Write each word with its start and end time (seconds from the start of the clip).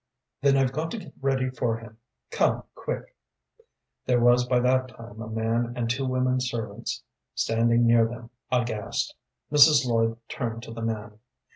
"Then 0.41 0.57
I've 0.57 0.71
got 0.71 0.89
to 0.89 0.97
get 0.97 1.13
ready 1.21 1.51
for 1.51 1.77
him. 1.77 1.99
Come, 2.31 2.63
quick." 2.73 3.15
There 4.07 4.19
was 4.19 4.47
by 4.47 4.59
that 4.61 4.87
time 4.87 5.21
a 5.21 5.29
man 5.29 5.73
and 5.75 5.87
two 5.91 6.07
women 6.07 6.39
servants 6.41 7.03
standing 7.35 7.85
near 7.85 8.07
them, 8.07 8.31
aghast. 8.51 9.13
Mrs. 9.51 9.85
Lloyd 9.85 10.17
turned 10.27 10.63
to 10.63 10.73
the 10.73 10.81
man. 10.81 11.19